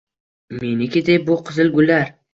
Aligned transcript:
Meniki, 0.63 1.05
deb 1.11 1.27
bu 1.29 1.39
qizil 1.51 1.71
gullar… 1.79 2.15